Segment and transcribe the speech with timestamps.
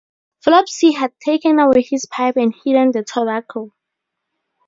[0.43, 3.71] Flopsy had taken away his pipe and hidden the tobacco.